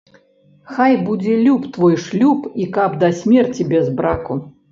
[0.77, 4.43] Хай будзе люб твой шлюб і каб да смерці без браку